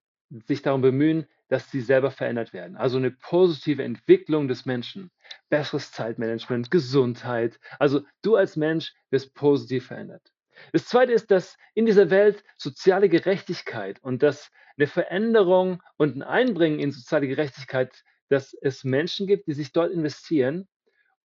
sich 0.47 0.61
darum 0.61 0.81
bemühen, 0.81 1.27
dass 1.47 1.69
sie 1.71 1.81
selber 1.81 2.11
verändert 2.11 2.53
werden. 2.53 2.75
Also 2.75 2.97
eine 2.97 3.11
positive 3.11 3.83
Entwicklung 3.83 4.47
des 4.47 4.65
Menschen, 4.65 5.11
besseres 5.49 5.91
Zeitmanagement, 5.91 6.71
Gesundheit. 6.71 7.59
Also 7.79 8.01
du 8.21 8.35
als 8.35 8.55
Mensch 8.55 8.93
wirst 9.09 9.33
positiv 9.33 9.87
verändert. 9.87 10.31
Das 10.71 10.85
Zweite 10.85 11.11
ist, 11.11 11.31
dass 11.31 11.57
in 11.73 11.85
dieser 11.85 12.09
Welt 12.09 12.43
soziale 12.57 13.09
Gerechtigkeit 13.09 13.99
und 14.01 14.23
dass 14.23 14.51
eine 14.77 14.87
Veränderung 14.87 15.81
und 15.97 16.15
ein 16.15 16.23
Einbringen 16.23 16.79
in 16.79 16.91
soziale 16.91 17.27
Gerechtigkeit, 17.27 18.03
dass 18.29 18.55
es 18.61 18.83
Menschen 18.83 19.27
gibt, 19.27 19.47
die 19.47 19.53
sich 19.53 19.71
dort 19.71 19.91
investieren. 19.91 20.67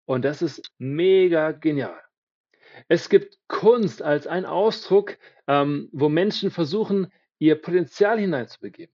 Und 0.06 0.26
das 0.26 0.42
ist 0.42 0.72
mega 0.78 1.52
genial. 1.52 2.02
Es 2.88 3.10
gibt 3.10 3.38
Kunst 3.48 4.02
als 4.02 4.28
ein 4.28 4.46
Ausdruck, 4.46 5.18
ähm, 5.48 5.90
wo 5.92 6.10
Menschen 6.10 6.52
versuchen, 6.52 7.12
ihr 7.38 7.56
Potenzial 7.56 8.20
hineinzubegeben. 8.20 8.94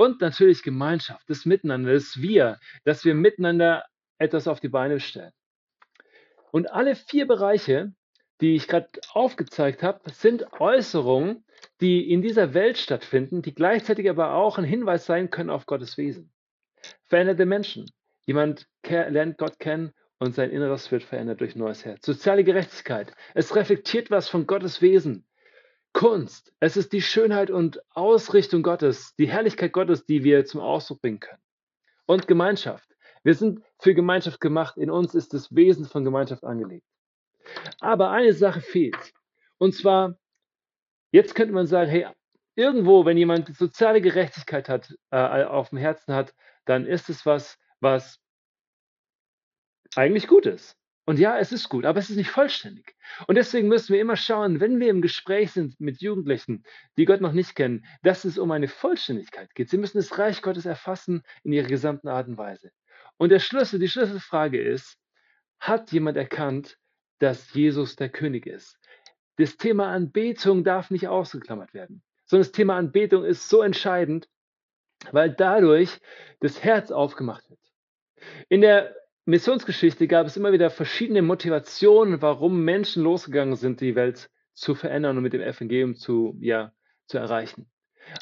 Und 0.00 0.22
natürlich 0.22 0.62
Gemeinschaft, 0.62 1.28
das 1.28 1.44
Miteinander, 1.44 1.92
das 1.92 2.22
Wir, 2.22 2.58
dass 2.84 3.04
wir 3.04 3.14
miteinander 3.14 3.84
etwas 4.16 4.48
auf 4.48 4.58
die 4.58 4.70
Beine 4.70 4.98
stellen. 4.98 5.34
Und 6.52 6.72
alle 6.72 6.96
vier 6.96 7.26
Bereiche, 7.26 7.92
die 8.40 8.54
ich 8.54 8.66
gerade 8.66 8.88
aufgezeigt 9.12 9.82
habe, 9.82 10.10
sind 10.10 10.58
Äußerungen, 10.58 11.44
die 11.82 12.10
in 12.10 12.22
dieser 12.22 12.54
Welt 12.54 12.78
stattfinden, 12.78 13.42
die 13.42 13.54
gleichzeitig 13.54 14.08
aber 14.08 14.36
auch 14.36 14.56
ein 14.56 14.64
Hinweis 14.64 15.04
sein 15.04 15.28
können 15.28 15.50
auf 15.50 15.66
Gottes 15.66 15.98
Wesen. 15.98 16.32
Veränderte 17.04 17.44
Menschen. 17.44 17.90
Jemand 18.24 18.66
lernt 18.88 19.36
Gott 19.36 19.58
kennen 19.58 19.92
und 20.18 20.34
sein 20.34 20.48
Inneres 20.48 20.90
wird 20.90 21.02
verändert 21.02 21.42
durch 21.42 21.56
neues 21.56 21.84
Herz. 21.84 22.06
Soziale 22.06 22.42
Gerechtigkeit. 22.42 23.12
Es 23.34 23.54
reflektiert 23.54 24.10
was 24.10 24.30
von 24.30 24.46
Gottes 24.46 24.80
Wesen. 24.80 25.26
Kunst. 25.92 26.52
Es 26.60 26.76
ist 26.76 26.92
die 26.92 27.02
Schönheit 27.02 27.50
und 27.50 27.82
Ausrichtung 27.90 28.62
Gottes, 28.62 29.14
die 29.16 29.28
Herrlichkeit 29.28 29.72
Gottes, 29.72 30.06
die 30.06 30.24
wir 30.24 30.44
zum 30.44 30.60
Ausdruck 30.60 31.00
bringen 31.02 31.20
können. 31.20 31.42
Und 32.06 32.26
Gemeinschaft. 32.26 32.88
Wir 33.22 33.34
sind 33.34 33.62
für 33.78 33.94
Gemeinschaft 33.94 34.40
gemacht. 34.40 34.76
In 34.76 34.90
uns 34.90 35.14
ist 35.14 35.34
das 35.34 35.54
Wesen 35.54 35.84
von 35.84 36.04
Gemeinschaft 36.04 36.44
angelegt. 36.44 36.86
Aber 37.80 38.10
eine 38.10 38.32
Sache 38.32 38.60
fehlt. 38.60 39.12
Und 39.58 39.74
zwar, 39.74 40.16
jetzt 41.12 41.34
könnte 41.34 41.52
man 41.52 41.66
sagen, 41.66 41.90
hey, 41.90 42.06
irgendwo, 42.54 43.04
wenn 43.04 43.16
jemand 43.16 43.54
soziale 43.56 44.00
Gerechtigkeit 44.00 44.68
hat, 44.68 44.94
äh, 45.10 45.44
auf 45.44 45.70
dem 45.70 45.78
Herzen 45.78 46.14
hat, 46.14 46.34
dann 46.64 46.86
ist 46.86 47.10
es 47.10 47.26
was, 47.26 47.58
was 47.80 48.20
eigentlich 49.96 50.28
gut 50.28 50.46
ist. 50.46 50.79
Und 51.10 51.18
ja, 51.18 51.38
es 51.38 51.50
ist 51.50 51.68
gut, 51.68 51.86
aber 51.86 51.98
es 51.98 52.08
ist 52.08 52.18
nicht 52.18 52.30
vollständig. 52.30 52.94
Und 53.26 53.34
deswegen 53.34 53.66
müssen 53.66 53.92
wir 53.92 54.00
immer 54.00 54.14
schauen, 54.14 54.60
wenn 54.60 54.78
wir 54.78 54.90
im 54.90 55.02
Gespräch 55.02 55.50
sind 55.50 55.80
mit 55.80 56.00
Jugendlichen, 56.00 56.62
die 56.96 57.04
Gott 57.04 57.20
noch 57.20 57.32
nicht 57.32 57.56
kennen, 57.56 57.84
dass 58.04 58.24
es 58.24 58.38
um 58.38 58.52
eine 58.52 58.68
Vollständigkeit 58.68 59.52
geht. 59.56 59.70
Sie 59.70 59.76
müssen 59.76 59.98
das 59.98 60.18
Reich 60.18 60.40
Gottes 60.40 60.66
erfassen 60.66 61.24
in 61.42 61.52
ihrer 61.52 61.66
gesamten 61.66 62.06
Art 62.06 62.28
und 62.28 62.38
Weise. 62.38 62.70
Und 63.16 63.30
der 63.30 63.40
Schlüssel, 63.40 63.80
die 63.80 63.88
Schlüsselfrage 63.88 64.62
ist, 64.62 65.00
hat 65.58 65.90
jemand 65.90 66.16
erkannt, 66.16 66.78
dass 67.18 67.52
Jesus 67.54 67.96
der 67.96 68.08
König 68.08 68.46
ist? 68.46 68.78
Das 69.34 69.56
Thema 69.56 69.88
Anbetung 69.88 70.62
darf 70.62 70.92
nicht 70.92 71.08
ausgeklammert 71.08 71.74
werden, 71.74 72.04
sondern 72.24 72.46
das 72.46 72.52
Thema 72.52 72.76
Anbetung 72.76 73.24
ist 73.24 73.48
so 73.48 73.62
entscheidend, 73.62 74.28
weil 75.10 75.30
dadurch 75.32 75.98
das 76.38 76.62
Herz 76.62 76.92
aufgemacht 76.92 77.50
wird. 77.50 77.58
In 78.48 78.60
der 78.60 78.94
Missionsgeschichte 79.30 80.08
gab 80.08 80.26
es 80.26 80.36
immer 80.36 80.50
wieder 80.50 80.70
verschiedene 80.70 81.22
Motivationen, 81.22 82.20
warum 82.20 82.64
Menschen 82.64 83.04
losgegangen 83.04 83.54
sind, 83.54 83.80
die 83.80 83.94
Welt 83.94 84.28
zu 84.54 84.74
verändern 84.74 85.16
und 85.16 85.22
mit 85.22 85.32
dem 85.32 85.40
Evangelium 85.40 85.94
zu, 85.94 86.36
ja, 86.40 86.72
zu 87.06 87.18
erreichen. 87.18 87.70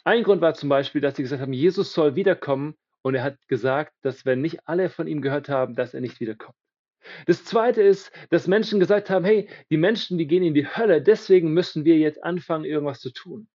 Ein 0.04 0.22
Grund 0.22 0.42
war 0.42 0.52
zum 0.52 0.68
Beispiel, 0.68 1.00
dass 1.00 1.16
sie 1.16 1.22
gesagt 1.22 1.40
haben, 1.40 1.54
Jesus 1.54 1.94
soll 1.94 2.14
wiederkommen 2.14 2.74
und 3.00 3.14
er 3.14 3.22
hat 3.22 3.38
gesagt, 3.48 3.94
dass 4.02 4.26
wenn 4.26 4.42
nicht 4.42 4.68
alle 4.68 4.90
von 4.90 5.06
ihm 5.06 5.22
gehört 5.22 5.48
haben, 5.48 5.74
dass 5.74 5.94
er 5.94 6.02
nicht 6.02 6.20
wiederkommt. 6.20 6.58
Das 7.24 7.42
zweite 7.42 7.80
ist, 7.80 8.12
dass 8.28 8.46
Menschen 8.46 8.78
gesagt 8.78 9.08
haben, 9.08 9.24
hey, 9.24 9.48
die 9.70 9.78
Menschen, 9.78 10.18
die 10.18 10.26
gehen 10.26 10.42
in 10.42 10.52
die 10.52 10.66
Hölle, 10.66 11.00
deswegen 11.00 11.54
müssen 11.54 11.86
wir 11.86 11.96
jetzt 11.96 12.22
anfangen, 12.22 12.66
irgendwas 12.66 13.00
zu 13.00 13.10
tun. 13.12 13.48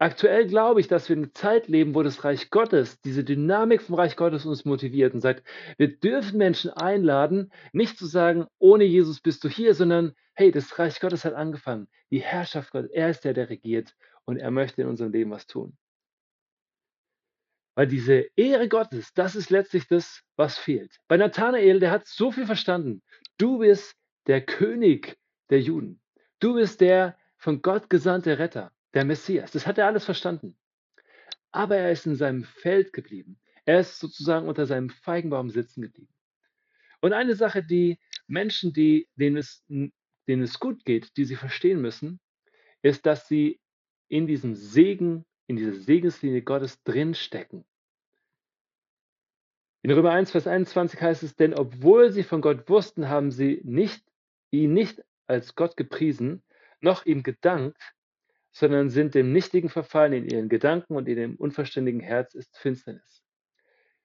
Aktuell 0.00 0.46
glaube 0.46 0.80
ich, 0.80 0.86
dass 0.86 1.08
wir 1.08 1.16
in 1.16 1.24
einer 1.24 1.34
Zeit 1.34 1.66
leben, 1.66 1.96
wo 1.96 2.04
das 2.04 2.22
Reich 2.22 2.50
Gottes, 2.50 3.00
diese 3.00 3.24
Dynamik 3.24 3.82
vom 3.82 3.96
Reich 3.96 4.14
Gottes 4.14 4.46
uns 4.46 4.64
motiviert 4.64 5.12
und 5.12 5.20
sagt, 5.20 5.42
wir 5.76 5.98
dürfen 5.98 6.38
Menschen 6.38 6.70
einladen, 6.70 7.52
nicht 7.72 7.98
zu 7.98 8.06
sagen, 8.06 8.46
ohne 8.58 8.84
Jesus 8.84 9.20
bist 9.20 9.42
du 9.42 9.48
hier, 9.48 9.74
sondern 9.74 10.14
hey, 10.34 10.52
das 10.52 10.78
Reich 10.78 11.00
Gottes 11.00 11.24
hat 11.24 11.34
angefangen. 11.34 11.88
Die 12.12 12.20
Herrschaft 12.20 12.70
Gottes, 12.70 12.92
er 12.92 13.10
ist 13.10 13.24
der, 13.24 13.34
der 13.34 13.50
regiert 13.50 13.96
und 14.24 14.36
er 14.36 14.52
möchte 14.52 14.82
in 14.82 14.88
unserem 14.88 15.10
Leben 15.10 15.32
was 15.32 15.48
tun. 15.48 15.76
Weil 17.74 17.88
diese 17.88 18.26
Ehre 18.36 18.68
Gottes, 18.68 19.12
das 19.14 19.34
ist 19.34 19.50
letztlich 19.50 19.88
das, 19.88 20.22
was 20.36 20.58
fehlt. 20.58 21.00
Bei 21.08 21.16
Nathanael, 21.16 21.80
der 21.80 21.90
hat 21.90 22.06
so 22.06 22.30
viel 22.30 22.46
verstanden. 22.46 23.02
Du 23.36 23.58
bist 23.58 23.96
der 24.28 24.42
König 24.42 25.18
der 25.50 25.60
Juden. 25.60 26.00
Du 26.38 26.54
bist 26.54 26.80
der 26.80 27.18
von 27.36 27.62
Gott 27.62 27.90
gesandte 27.90 28.38
Retter 28.38 28.72
der 28.94 29.04
Messias. 29.04 29.52
Das 29.52 29.66
hat 29.66 29.78
er 29.78 29.86
alles 29.86 30.04
verstanden. 30.04 30.56
Aber 31.50 31.76
er 31.76 31.92
ist 31.92 32.06
in 32.06 32.16
seinem 32.16 32.44
Feld 32.44 32.92
geblieben. 32.92 33.38
Er 33.64 33.80
ist 33.80 33.98
sozusagen 33.98 34.48
unter 34.48 34.66
seinem 34.66 34.90
Feigenbaum 34.90 35.50
sitzen 35.50 35.82
geblieben. 35.82 36.12
Und 37.00 37.12
eine 37.12 37.34
Sache, 37.34 37.62
die 37.62 37.98
Menschen, 38.26 38.72
die, 38.72 39.08
denen, 39.16 39.36
es, 39.36 39.64
denen 39.68 40.42
es 40.42 40.58
gut 40.58 40.84
geht, 40.84 41.16
die 41.16 41.24
sie 41.24 41.36
verstehen 41.36 41.80
müssen, 41.80 42.20
ist, 42.82 43.06
dass 43.06 43.28
sie 43.28 43.60
in 44.08 44.26
diesem 44.26 44.54
Segen, 44.54 45.24
in 45.46 45.56
dieser 45.56 45.74
Segenslinie 45.74 46.42
Gottes 46.42 46.82
drinstecken. 46.82 47.64
In 49.82 49.92
Römer 49.92 50.10
1, 50.10 50.32
Vers 50.32 50.46
21 50.46 51.00
heißt 51.00 51.22
es, 51.22 51.36
denn 51.36 51.54
obwohl 51.54 52.10
sie 52.10 52.24
von 52.24 52.40
Gott 52.40 52.68
wussten, 52.68 53.08
haben 53.08 53.30
sie 53.30 53.60
nicht, 53.64 54.04
ihn 54.50 54.72
nicht 54.72 55.04
als 55.26 55.54
Gott 55.54 55.76
gepriesen, 55.76 56.42
noch 56.80 57.06
ihm 57.06 57.22
gedankt, 57.22 57.80
sondern 58.52 58.90
sind 58.90 59.14
dem 59.14 59.32
Nichtigen 59.32 59.68
verfallen 59.68 60.12
in 60.12 60.24
ihren 60.26 60.48
Gedanken 60.48 60.96
und 60.96 61.08
in 61.08 61.16
dem 61.16 61.36
unverständigen 61.36 62.00
Herz 62.00 62.34
ist 62.34 62.56
Finsternis. 62.58 63.22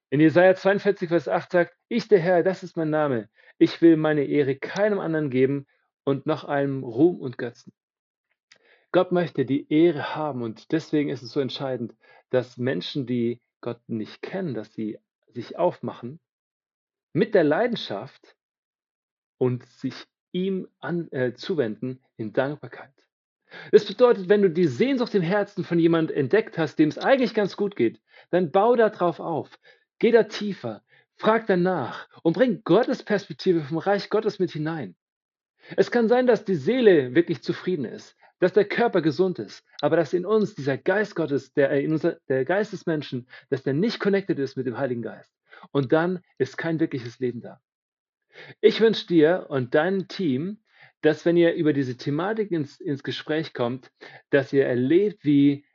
In 0.09 0.19
Jesaja 0.19 0.53
42, 0.53 1.09
Vers 1.09 1.27
8 1.27 1.51
sagt, 1.51 1.77
ich 1.89 2.07
der 2.07 2.19
Herr, 2.19 2.43
das 2.43 2.61
ist 2.61 2.77
mein 2.77 2.91
Name. 2.91 3.29
Ich 3.57 3.81
will 3.81 3.97
meine 3.97 4.25
Ehre 4.25 4.55
keinem 4.55 4.99
anderen 4.99 5.29
geben 5.29 5.65
und 6.03 6.25
noch 6.25 6.43
einem 6.43 6.83
Ruhm 6.83 7.19
und 7.19 7.37
Götzen. 7.37 7.73
Gott 8.91 9.11
möchte 9.11 9.43
die 9.43 9.71
Ehre 9.73 10.15
haben 10.15 10.43
und 10.43 10.71
deswegen 10.71 11.09
ist 11.09 11.23
es 11.23 11.31
so 11.31 11.39
entscheidend, 11.39 11.95
dass 12.29 12.57
Menschen, 12.57 13.07
die 13.07 13.41
Gott 13.61 13.81
nicht 13.87 14.21
kennen, 14.21 14.53
dass 14.53 14.71
sie 14.73 14.99
sich 15.33 15.57
aufmachen 15.57 16.19
mit 17.11 17.33
der 17.33 17.43
Leidenschaft 17.43 18.35
und 19.39 19.65
sich 19.65 19.95
ihm 20.31 20.67
an, 20.79 21.11
äh, 21.11 21.33
zuwenden 21.33 22.03
in 22.17 22.33
Dankbarkeit. 22.33 22.93
Das 23.71 23.85
bedeutet, 23.85 24.29
wenn 24.29 24.41
du 24.41 24.49
die 24.49 24.67
Sehnsucht 24.67 25.15
im 25.15 25.21
Herzen 25.21 25.63
von 25.63 25.79
jemand 25.79 26.11
entdeckt 26.11 26.57
hast, 26.57 26.77
dem 26.77 26.89
es 26.89 26.97
eigentlich 26.97 27.33
ganz 27.33 27.55
gut 27.55 27.75
geht, 27.75 28.01
dann 28.29 28.51
bau 28.51 28.75
da 28.75 28.89
drauf 28.89 29.19
auf. 29.19 29.59
Geh 29.99 30.11
da 30.11 30.23
tiefer, 30.23 30.83
frag 31.15 31.47
danach 31.47 32.07
und 32.23 32.33
bring 32.33 32.63
Gottes 32.63 33.03
Perspektive 33.03 33.61
vom 33.61 33.77
Reich 33.77 34.09
Gottes 34.09 34.39
mit 34.39 34.51
hinein. 34.51 34.95
Es 35.77 35.91
kann 35.91 36.09
sein, 36.09 36.27
dass 36.27 36.45
die 36.45 36.55
Seele 36.55 37.15
wirklich 37.15 37.41
zufrieden 37.41 37.85
ist, 37.85 38.17
dass 38.39 38.53
der 38.53 38.65
Körper 38.65 39.01
gesund 39.01 39.39
ist, 39.39 39.63
aber 39.79 39.95
dass 39.95 40.13
in 40.13 40.25
uns 40.25 40.55
dieser 40.55 40.77
Geist 40.77 41.15
Gottes, 41.15 41.53
der, 41.53 41.71
äh, 41.71 41.83
in 41.83 41.93
unser, 41.93 42.17
der 42.27 42.43
Geist 42.43 42.73
des 42.73 42.85
Menschen, 42.85 43.27
dass 43.49 43.63
der 43.63 43.73
nicht 43.73 43.99
connected 43.99 44.39
ist 44.39 44.57
mit 44.57 44.67
dem 44.67 44.77
Heiligen 44.77 45.01
Geist. 45.01 45.31
Und 45.71 45.93
dann 45.93 46.21
ist 46.37 46.57
kein 46.57 46.79
wirkliches 46.79 47.19
Leben 47.19 47.41
da. 47.41 47.61
Ich 48.59 48.81
wünsche 48.81 49.07
dir 49.07 49.45
und 49.49 49.75
deinem 49.75 50.07
Team, 50.07 50.57
dass 51.03 51.25
wenn 51.25 51.35
ihr 51.37 51.53
über 51.53 51.73
diese 51.73 51.97
Thematik 51.97 52.49
ins, 52.51 52.79
ins 52.79 53.03
Gespräch 53.03 53.53
kommt, 53.53 53.91
dass 54.29 54.53
ihr 54.53 54.65
erlebt, 54.65 55.23
wie, 55.23 55.65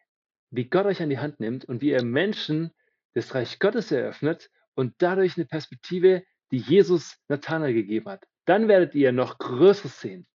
wie 0.51 0.65
Gott 0.65 0.87
euch 0.87 1.03
an 1.03 1.11
die 1.11 1.19
Hand 1.19 1.39
nimmt 1.39 1.67
und 1.67 1.83
wie 1.83 1.91
ihr 1.91 2.03
Menschen 2.03 2.73
das 3.13 3.35
Reich 3.35 3.59
Gottes 3.59 3.93
eröffnet 3.93 4.51
und 4.75 4.95
dadurch 4.99 5.37
eine 5.37 5.45
Perspektive, 5.45 6.25
die 6.51 6.57
Jesus 6.57 7.19
Nathanael 7.29 7.75
gegeben 7.75 8.09
hat. 8.09 8.25
Dann 8.47 8.69
werdet 8.69 8.95
ihr 8.95 9.13
noch 9.13 9.39
Größeres 9.39 10.01
sehen. 10.01 10.27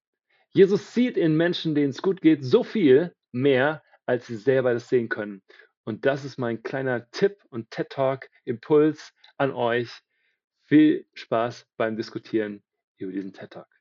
Jesus 0.50 0.92
sieht 0.92 1.16
in 1.16 1.38
Menschen, 1.38 1.74
denen 1.74 1.90
es 1.90 2.02
gut 2.02 2.20
geht, 2.20 2.44
so 2.44 2.62
viel 2.62 3.14
mehr, 3.33 3.83
als 4.05 4.26
sie 4.26 4.37
selber 4.37 4.74
das 4.74 4.90
sehen 4.90 5.09
können. 5.09 5.42
Und 5.85 6.05
das 6.05 6.26
ist 6.26 6.37
mein 6.37 6.62
kleiner 6.62 7.11
Tipp 7.12 7.38
und 7.48 7.70
TED 7.70 7.88
Talk 7.88 8.28
Impuls 8.44 9.14
an 9.38 9.52
euch. 9.52 9.90
Viel 10.66 11.07
Spaß 11.14 11.66
beim 11.78 11.96
Diskutieren 11.96 12.62
über 12.98 13.12
diesen 13.12 13.33
TED 13.33 13.52
Talk. 13.52 13.71